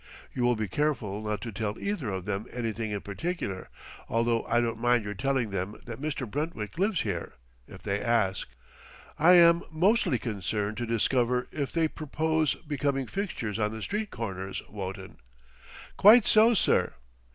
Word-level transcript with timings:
You 0.33 0.41
will 0.41 0.55
be 0.55 0.67
careful 0.67 1.21
not 1.21 1.41
to 1.41 1.51
tell 1.51 1.77
either 1.77 2.09
of 2.09 2.25
them 2.25 2.47
anything 2.51 2.89
in 2.89 3.01
particular, 3.01 3.69
although 4.09 4.43
I 4.45 4.59
don't 4.59 4.79
mind 4.79 5.03
your 5.05 5.13
telling 5.13 5.51
them 5.51 5.79
that 5.85 6.01
Mr. 6.01 6.27
Brentwick 6.27 6.79
lives 6.79 7.01
here, 7.01 7.33
if 7.67 7.83
they 7.83 8.01
ask. 8.01 8.47
I 9.19 9.33
am 9.33 9.61
mostly 9.69 10.17
concerned 10.17 10.77
to 10.77 10.87
discover 10.87 11.47
if 11.51 11.71
they 11.71 11.87
purpose 11.87 12.55
becoming 12.55 13.05
fixtures 13.05 13.59
on 13.59 13.71
the 13.73 13.83
street 13.83 14.09
corners, 14.09 14.63
Wotton." 14.67 15.17
"Quite 15.97 16.25
so, 16.25 16.55
sir." 16.55 16.95